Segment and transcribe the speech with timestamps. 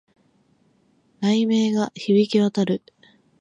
[1.19, 2.81] 雷鳴が響き渡る